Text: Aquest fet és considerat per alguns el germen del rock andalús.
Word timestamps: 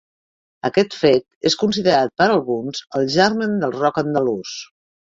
Aquest 0.69 0.97
fet 1.01 1.49
és 1.51 1.57
considerat 1.65 2.15
per 2.23 2.29
alguns 2.39 2.83
el 3.01 3.09
germen 3.19 3.57
del 3.63 3.79
rock 3.81 4.05
andalús. 4.07 4.61